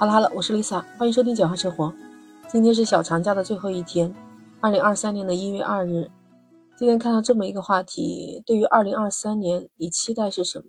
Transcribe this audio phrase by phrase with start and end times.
[0.00, 1.88] 好了好了，我是 Lisa，欢迎收听《简化生活》。
[2.48, 4.14] 今天是小长假的最后一天，
[4.58, 6.10] 二零二三年的一月二日。
[6.78, 10.64] 今天看到这么一个话题，对于二零二三年，你期待是什么？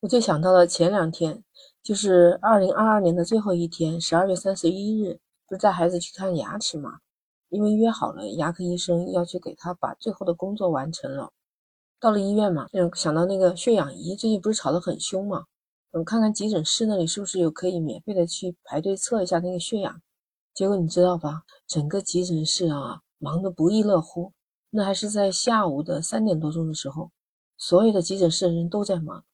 [0.00, 1.44] 我就想到了前两天，
[1.84, 6.94] 就是二零二二年的最后一天，十二月三十一日，不是带孩子去看牙齿嘛？
[7.50, 11.30] 因为约好了，牙科医生要去给他把最后的工作完成了。
[12.00, 15.44] 到了医院嘛，嗯，想到那个血氧仪，最近不是吵得很凶嘛？
[15.94, 20.02] 我看看急诊室那里是不是有可以免费的去排队测一下那个血氧？
[20.52, 21.44] 结果你知道吧？
[21.68, 24.32] 整个急诊室啊，忙得不亦乐乎。
[24.70, 27.12] 那还是在下午的三点多钟的时候，
[27.56, 29.24] 所有的急诊室的人都在忙，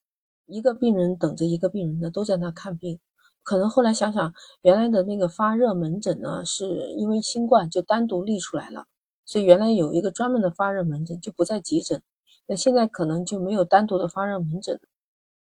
[0.44, 3.00] 一个病人等着一个病人的都在那看病。
[3.42, 8.84] 可能后来想想，原来的那个发热门诊呢，是因为新冠就单独立出来了，
[9.24, 12.02] 所以原来有一个专门的发热门诊就不在急诊。
[12.46, 14.78] 那现在可能就没有单独的发热门诊。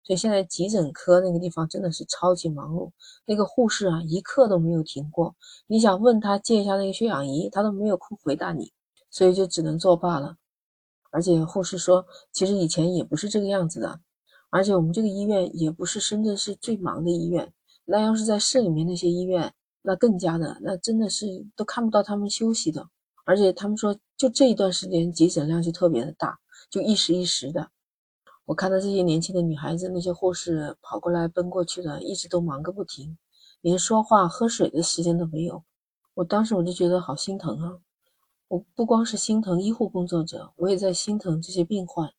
[0.03, 2.91] 所以现在急诊科那个地方真的是超级忙碌，
[3.25, 5.35] 那个护士啊一刻都没有停过。
[5.67, 8.71] 你想问他借一下那个血氧仪，他都没有空回答你，
[9.09, 10.35] 所以就只能作罢了。
[11.09, 13.99] 而且护士说，其实以前也不是这个样子的，
[14.49, 17.53] 而且我们这个医院也不是深圳市最忙的医院。
[17.85, 22.89] 那要是在市里面那些医院，那更加的，那真的是都看不到他们休息的。
[23.25, 27.69] 而且他们说，就这一段时间急诊量就特别的大，就一时一时的。
[28.45, 33.17] 我看到这些年轻的女孩子，那些护士跑过来奔过去的，一直都忙个不停，
[33.61, 35.63] 连说话喝水的时间都没有。
[36.15, 37.79] 我当时我就觉得好心疼啊！
[38.49, 42.11] 我不光是心疼医护工作者，我也在心疼这些病患，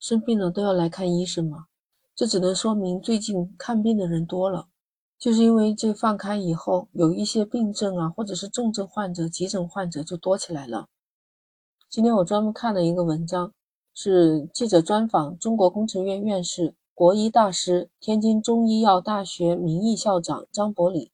[0.00, 1.66] 生病了都要来看医生嘛。
[2.14, 4.68] 这只能说明最近看病的人多了，
[5.18, 10.88] 就是因为这放开以后，有一些病症啊，或者是重症患者、急诊患者就多起来了。
[11.90, 13.52] 今天我专门看了一个文章。
[14.00, 21.10] 是记者专访中国工程院院士、国医大师、天津中医药大学名誉校长张伯礼。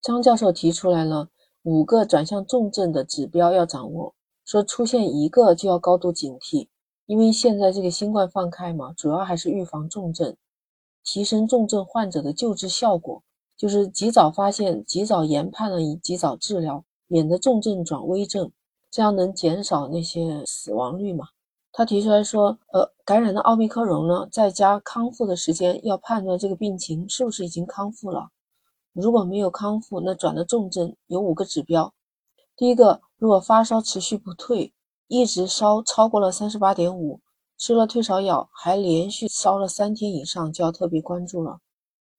[0.00, 1.28] 张教授提出来了
[1.64, 6.68] 五个转向重症的指标要掌握，说出现一个就要高度警惕，
[7.06, 10.36] 因为现在这个新冠放开嘛，主要还是预防重症，
[11.02, 13.24] 提升重症患者的救治效果，
[13.56, 18.52] 就是及早发现、及早研判了以及早治疗，免得重症转危症，
[18.88, 21.26] 这样能减少那些死亡率嘛。
[21.80, 28.28] 他提出来说，呃，感染的奥密克戎呢，在家康复的时间要判断这个病情是不是已经康复了。
[28.92, 31.94] 如果没有康复，那转的重症有五个指标。
[32.54, 34.74] 第一个，如果发烧持续不退，
[35.08, 37.18] 一直烧超过了三十八点五，
[37.56, 41.60] 吃了退烧药还连续烧了三天以上，就要特别关注了。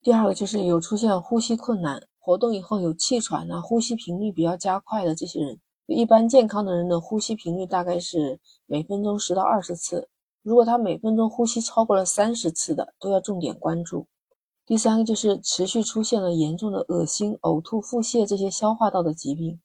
[0.02, 5.60] 第二个就是有出现呼吸困难，活动以后有气喘啊，呼吸频率比较加快的这些人。
[5.92, 10.08] 一般健康的人的呼吸频率大概是每分钟十到二十次，
[10.42, 14.08] 如果他每分钟呼吸超过了三十次的，都要重点关注。
[14.66, 19.60] 第三个就是持续出现了严重的恶心、呕吐、腹泻这些消化道的疾病。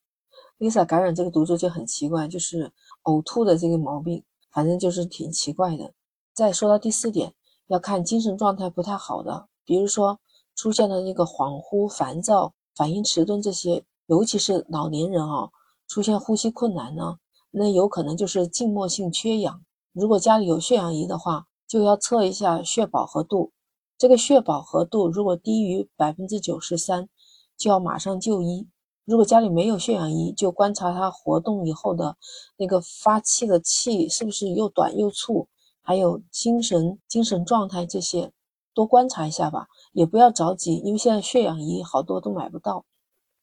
[0.59, 2.72] Lisa 感染这个毒株就很奇怪，就是
[3.04, 5.93] 呕吐的这个毛病，反正就是挺奇怪的。
[6.34, 7.34] 再说到第四点，
[7.69, 10.19] 要看精神状态不太好的，比如说
[10.54, 15.50] 出现了那个恍惚、烦躁、反应迟钝这些，尤其是老年人啊。
[15.88, 17.19] 出现呼吸困难呢，
[17.50, 19.62] 那有可能就是静默性缺氧。
[19.92, 23.52] 如果家里有血氧仪的话，就要测一下血饱和度。
[23.98, 27.08] 这个血饱和度如果低于百分之九十三，
[27.56, 28.69] 就要马上就医。
[29.06, 32.16] 如果家里没有血氧仪，就观察他活动以后的
[32.56, 35.48] 那个发气的气是不是又短又促，
[35.80, 38.32] 还有精神精神状态这些，
[38.75, 39.69] 多观察一下吧。
[39.92, 42.84] 也不要着急，因为现在血氧仪好多都买不到。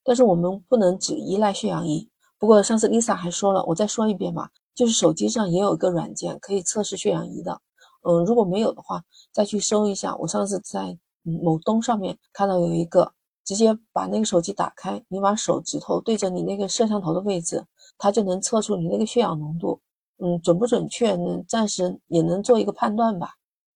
[0.03, 2.09] 但是我们不能只依赖血氧仪。
[2.43, 7.61] 不过上次 Lisa 还说了，我再说一遍吧，就是手机上也有一个软件可以测试血氧仪的。
[8.01, 10.13] 嗯，如果没有的话，再去搜一下。
[10.17, 13.13] 我上次在某东上面看到有一个，
[13.45, 17.65] 直接把那个手机打开，你把手指头对着你那个摄像头的位置，
[17.97, 19.79] 它就能测出你那个血氧浓度。
[20.17, 21.41] 嗯，准不准确呢？
[21.47, 23.29] 暂时也能做一个判断吧。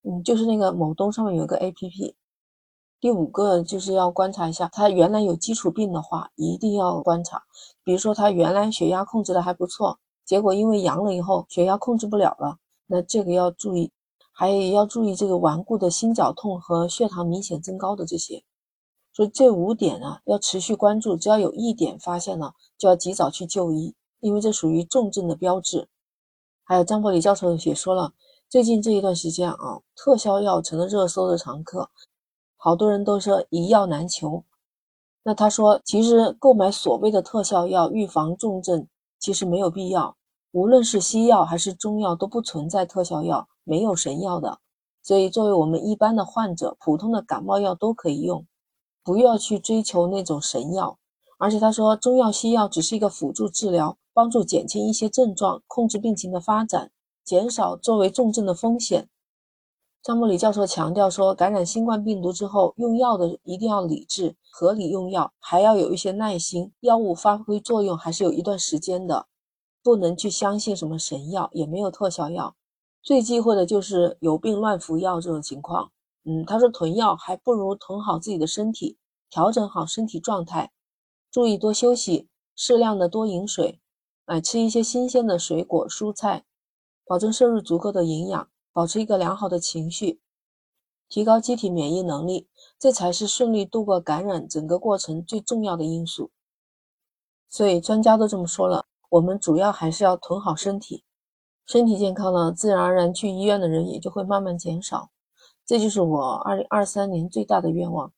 [0.03, 2.13] 嗯，就是那个某东上面有个 APP。
[2.99, 7.43] 第五个就是要观察一下，他原来有基础病的话，一定要观察。
[7.83, 12.57] 比如说他原来血压控制的还不错，结果因为阳了以后血压控制不了了，
[12.87, 13.91] 那这个要注意。
[14.39, 18.43] 还要注意这个顽固的心绞痛和血糖明显增高的这些。
[19.11, 25.87] 所以这五点啊要持续关注，只要有一点发现了，就要及早去就医，因为这属于重症的标志。
[26.63, 28.13] 还有张伯礼教授也说了，
[28.47, 31.89] 最近这一段时间啊，特效药成了热搜的常客。
[32.67, 34.43] 好多人都说一药难求，
[35.23, 38.85] 那他说其实购买所谓的特效药预防重症
[39.17, 40.17] 其实没有必要，
[40.51, 44.59] 无论是西药还是中药都不存在特效药，没有神药的，
[45.01, 48.45] 所以作为我们一般的患者，普通的感冒药都可以用。
[49.01, 50.99] 不要去追求那种神药。
[51.37, 56.91] 而且他说，中药西药只是一个辅助治疗，帮助减轻一些症状，控制病情的发展，
[57.23, 59.07] 减少作为重症的风险。
[60.07, 66.71] 张伯礼教授强调说，感染新冠病毒之后，用药的一定要理智、合理用药，还要有一些耐心。
[66.79, 69.27] 药物发挥作用还是有一段时间的，
[69.83, 72.55] 不能去相信什么神药，也没有特效药。
[73.01, 75.91] 最忌讳的就是有病乱服药这种情况。
[76.23, 78.97] 嗯，他说囤药还不如囤好自己的身体，
[79.29, 80.71] 调整好身体状态。
[81.29, 83.81] 注意多休息，适量的多饮水，
[84.27, 86.45] 哎，吃一些新鲜的水果蔬菜，
[87.05, 90.21] 保证摄入足够的营养，保持一个良好的情绪，
[91.09, 92.47] 提高机体免疫能力，
[92.77, 96.29] 这才是顺利度过感染整个过程最重要的因素。
[97.49, 101.03] 所以专家都这么说了，我们主要还是要囤好身体，
[101.65, 105.09] 身体健康了，自然而然去医院的人也就会慢慢减少。
[105.65, 108.13] 这就是我二零二三年最大的愿望。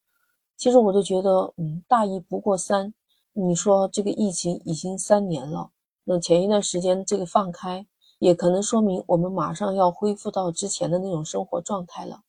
[0.57, 2.93] 其实我都觉得，嗯，大意不过三。
[3.31, 5.71] 你说这个疫情已经三年了，
[6.03, 7.87] 那前一段时间这个放开，
[8.19, 12.21] 也可能说明我们马上要恢复到之前的那种生活状态了。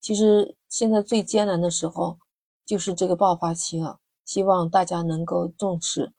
[0.00, 2.18] 其实现在最艰难的时候
[2.64, 6.12] 就是这个爆发期了，希望大家能够重视，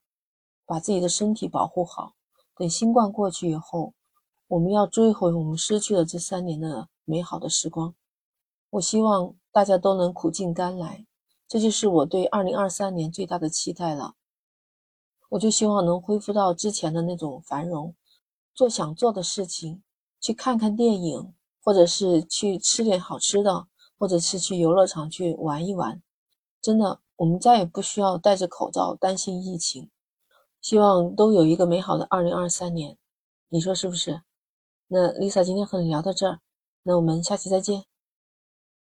[0.66, 2.14] 把自己的身体保护好。
[2.56, 3.94] 等新冠过去以后，
[4.48, 7.94] 我们要追回我们失去的这三年的美好的时光。
[8.70, 11.06] 我希望大家都能苦尽甘来，
[11.48, 14.16] 这就是我对二零二三年最大的期待了。
[15.30, 17.96] 我就希望能恢复到之前的那种繁荣，
[18.57, 19.83] 做想做的事情，
[20.19, 21.31] 去看看电影，
[21.63, 23.68] 或者是去吃点好吃的，
[24.00, 26.01] 或者是去游乐场去玩一玩。
[26.59, 29.92] 真的，我们再也不需要戴着口罩担心疫情。
[30.59, 32.98] 希望都有一个美好的二零二三年，
[33.50, 34.24] 你说是不是？
[34.88, 36.39] 那 Lisa 今天和你聊到这儿，
[36.81, 37.86] 那我们下期再见。